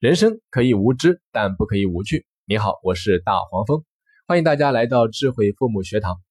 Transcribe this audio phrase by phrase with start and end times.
[0.00, 2.24] 人生可以无知，但不可以无趣。
[2.46, 3.84] 你好，我是大黄蜂，
[4.26, 6.22] 欢迎大家来到智慧父母学堂。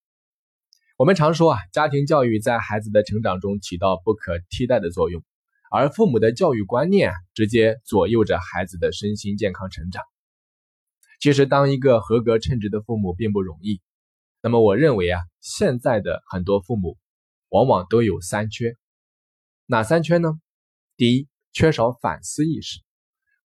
[0.97, 5.23] 我们常说啊，家庭教育在孩子的成长中起到不可替代的作用，
[5.69, 10.03] 而父母的教育观念啊，直接左右着孩子的身心健康成长。
[11.19, 13.81] 其实，当一个合格称职的父母并不容易。
[14.41, 16.97] 那么，我认为啊，现在的很多父母
[17.49, 18.75] 往往都有三缺，
[19.67, 20.41] 哪三缺呢？
[20.97, 22.79] 第一，缺少反思意识。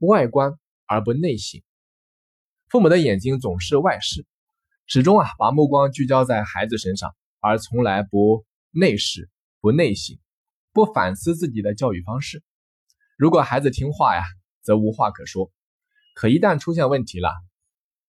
[0.07, 0.53] 外观
[0.87, 1.63] 而不内省，
[2.69, 4.27] 父母的眼睛总是外视，
[4.87, 9.31] 始终啊把目光聚焦在孩子身上，而从来不内视、
[9.61, 10.19] 不内省、
[10.73, 12.43] 不反思自己的教育方式。
[13.17, 14.25] 如果孩子听话呀，
[14.63, 15.51] 则无话可说；
[16.15, 17.31] 可一旦出现问题了，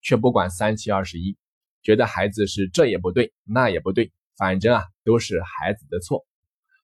[0.02, 1.38] 却不管三七二十一，
[1.84, 6.26] 觉得孩子是这也不对，那也不对，反正啊都是孩子的错，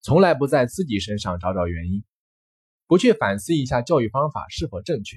[0.01, 2.03] 从来不在自己身上找找原因。
[2.91, 5.15] 不去反思一下教育方法是否正确，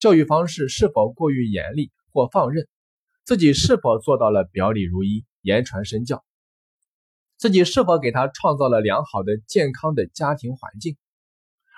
[0.00, 2.66] 教育方式是否过于严厉或放任，
[3.24, 6.24] 自己是否做到了表里如一、言传身教，
[7.36, 10.96] 自己是否给他创造了良好的、健康的家庭环境，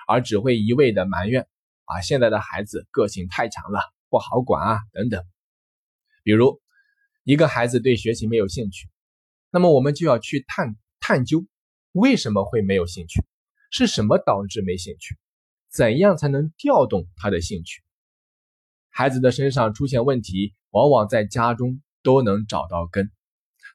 [0.07, 1.47] 而只会一味的埋怨
[1.85, 5.23] 啊，现在的孩子个性太强了，不好管啊等等。
[6.23, 6.59] 比如，
[7.23, 8.89] 一个孩子对学习没有兴趣，
[9.51, 11.45] 那么我们就要去探探究
[11.91, 13.23] 为什么会没有兴趣。
[13.71, 15.15] 是什么导致没兴趣？
[15.71, 17.83] 怎样才能调动他的兴趣？
[18.89, 23.11] 孩子的身上出现问题，往往在家中都能找到根，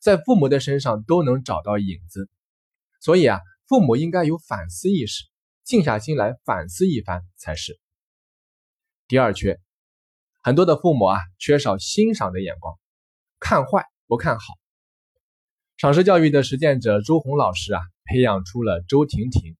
[0.03, 2.29] 在父母的身上都能找到影子。
[3.01, 5.25] 所以啊，父母应该有反思意识，
[5.63, 7.79] 静下心来反思一番才是。
[9.07, 9.61] 第二缺，
[10.43, 12.77] 很多的父母啊，缺少欣赏的眼光，
[13.39, 14.45] 看坏不看好。
[15.77, 19.57] 赏识教育的实践者周红老师啊，培养出了周婷婷。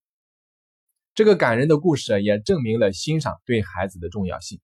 [1.15, 4.59] 这个感人的故事也证明了欣赏对孩子的重要性。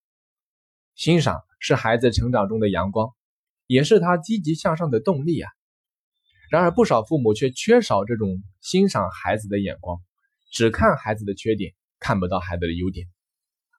[0.95, 3.13] 欣赏是孩子成长中的阳光，
[3.67, 5.49] 也是他积极向上的动力啊。
[6.49, 10.01] 然而，不少父母却缺少这种欣赏孩子的眼光，
[10.51, 13.07] 只看孩子的缺点，看不到孩子的优点，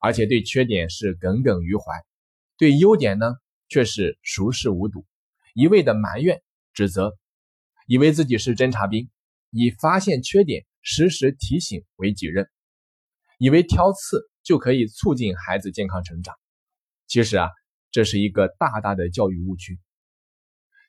[0.01, 1.85] 而且对缺点是耿耿于怀，
[2.57, 3.35] 对优点呢
[3.69, 5.05] 却是熟视无睹，
[5.53, 6.41] 一味的埋怨
[6.73, 7.19] 指责，
[7.87, 9.11] 以为自己是侦察兵，
[9.51, 12.49] 以发现缺点、实时提醒为己任。
[13.43, 16.37] 以为挑刺就可以促进孩子健康成长，
[17.09, 17.49] 其实啊，
[17.91, 19.81] 这是一个大大的教育误区。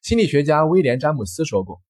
[0.03, 1.81] 心理学家威廉·詹姆斯说过：“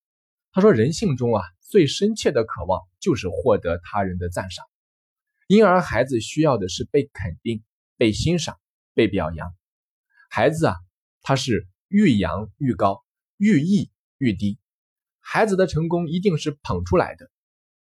[0.53, 4.65] 他说人性中啊，最深切的渴望就是获得他人的赞赏，
[5.47, 7.61] 因而孩子需要的是被肯定、
[7.97, 8.57] 被欣赏、
[8.93, 9.53] 被表扬。
[10.29, 10.75] 孩子啊，
[11.23, 13.03] 他是愈扬愈高，
[13.35, 14.57] 愈抑愈低。
[15.19, 17.29] 孩子的成功一定是捧出来的，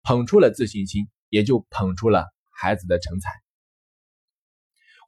[0.00, 2.26] 捧出了自信心，也就捧出了。”
[2.60, 3.31] 孩子的成才，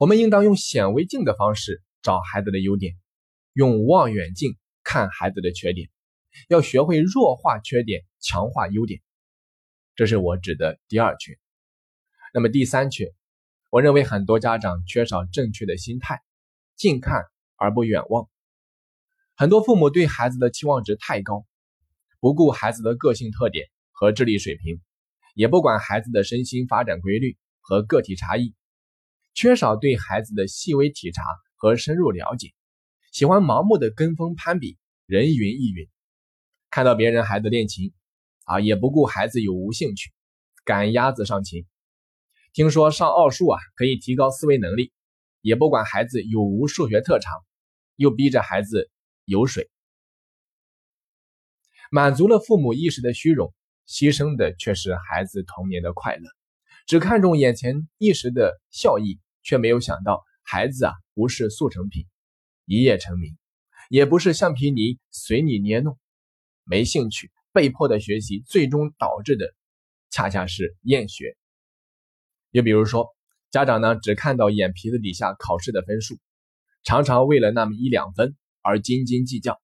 [0.00, 2.96] 我们应当用显微镜的方式找孩子的优点，
[3.52, 5.90] 用望远镜看孩子的缺点，
[6.48, 9.02] 要学会弱化缺点，强化优点。
[9.94, 11.38] 这是我指的第二缺。
[12.32, 13.12] 那么第三缺，
[13.68, 16.22] 我认为很多家长缺少正确的心态，
[16.74, 17.26] 近看
[17.56, 18.30] 而不远望。
[19.36, 21.44] 很多父母对孩子的期望值太高，
[22.18, 24.80] 不顾孩子的个性特点和智力水平，
[25.34, 27.36] 也不管孩子的身心发展规律。
[27.64, 28.56] 和个体差异，
[29.34, 31.22] 缺少对孩子的细微体察
[31.54, 32.52] 和深入了解，
[33.12, 35.88] 喜欢盲目的跟风攀比，人云亦云。
[36.70, 37.94] 看到别人孩子练琴，
[38.46, 40.10] 啊，也不顾孩子有无兴趣，
[40.64, 41.64] 赶鸭子上琴。
[42.52, 44.92] 听说上奥数啊可以提高思维能力，
[45.40, 47.32] 也不管孩子有无数学特长，
[47.94, 48.90] 又逼着孩子
[49.24, 49.70] 游水，
[51.92, 53.54] 满足了父母一时的虚荣，
[53.92, 56.30] 牺牲的却是孩子童年的快乐。
[56.86, 62.06] 只看重眼前一时的效益，却没有想到孩子啊不是速成品，
[62.64, 63.36] 一夜成名，
[63.90, 65.98] 也不是橡皮泥随你捏弄，
[66.64, 69.54] 没兴趣被迫的学习，最终导致的
[70.10, 71.36] 恰恰是厌学。
[72.50, 73.10] 又比如说，
[73.50, 76.16] 家长呢只看到眼皮子底下考试的分数，
[76.82, 79.60] 常常为了那么一两分而斤斤计较，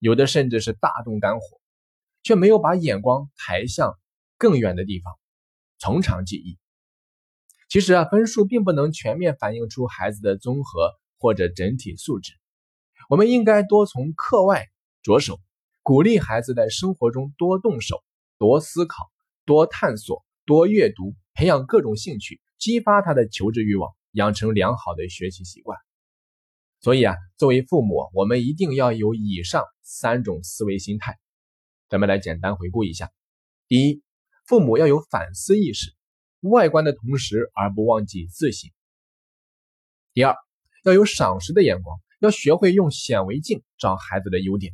[0.00, 1.59] 有的甚至是大动肝火，
[2.22, 3.98] 却没有把眼光抬向
[4.38, 5.14] 更远的地方。
[5.78, 6.58] 从长计议。
[7.68, 12.32] 其实啊，分数并不能全面反映出孩子的综合或者整体素质。
[13.08, 14.66] 我们应该多从课外
[15.02, 15.40] 着手，
[15.82, 18.02] 鼓励孩子在生活中多动手、
[18.38, 19.10] 多思考、
[19.46, 25.78] 多探索、多阅读，培养各种兴趣，激发他的求知欲望，养成良好的学习习惯。
[26.80, 31.18] 所以啊，作为父母，我们一定要有以上三种思维心态。
[31.90, 33.10] 咱们来简单回顾一下：
[33.66, 34.02] 第一。
[34.46, 35.92] 父母要有反思意识，
[36.40, 38.70] 外观的同时而不忘记自省。
[40.12, 40.34] 第二，
[40.82, 44.72] 要有赏识的眼光，要学会用显微镜找孩子的优点。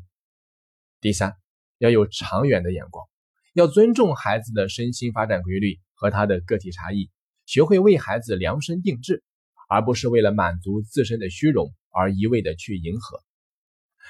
[1.00, 1.36] 第三，
[1.76, 3.06] 要有长远的眼光，
[3.52, 7.10] 要尊重孩子的身心发展规律和他的个体差异，
[7.44, 9.22] 学会为孩子量身定制，
[9.68, 13.22] 而不是为了满足自身的虚荣而一味的去迎合。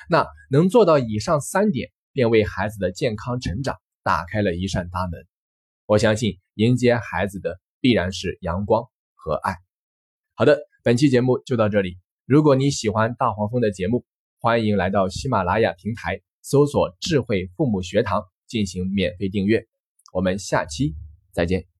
[0.09, 5.26] 那能做到以上三点，便为孩子的健康成长打开了一扇大门。
[5.84, 9.56] 我相信迎接孩子的必然是阳光和爱。
[10.32, 11.98] 好的，本期节目就到这里。
[12.24, 14.06] 如果你喜欢大黄蜂的节目，
[14.38, 19.66] 欢迎来到喜马拉雅平台搜索“智慧父母学堂”进行免费订阅。
[20.14, 20.94] 我们下期
[21.32, 21.75] 再见。